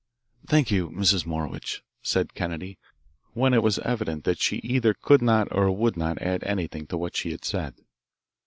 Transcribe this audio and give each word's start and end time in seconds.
"Thank 0.47 0.71
you, 0.71 0.89
Mrs. 0.89 1.27
Morowitch," 1.27 1.83
said 2.01 2.33
Kennedy, 2.33 2.79
when 3.33 3.53
it 3.53 3.61
was 3.61 3.77
evident 3.77 4.23
that 4.23 4.39
she 4.39 4.55
either 4.63 4.95
could 4.95 5.21
not 5.21 5.47
or 5.55 5.69
would 5.69 5.95
not 5.95 6.17
add 6.17 6.43
anything 6.43 6.87
to 6.87 6.97
what 6.97 7.15
she 7.15 7.29
had 7.29 7.45
said. 7.45 7.75